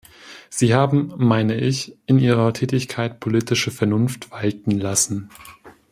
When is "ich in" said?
1.59-2.17